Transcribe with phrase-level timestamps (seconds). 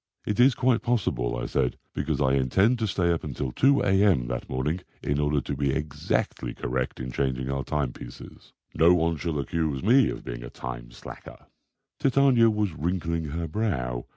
[0.25, 4.25] "It is quite possible," I said, "because I intend to stay up until 2 a.m.
[4.29, 8.51] that morning in order to be exactly correct in changing our timepieces.
[8.73, 11.45] No one shall accuse me of being a time slacker."
[11.99, 14.07] Titania was wrinkling her brow.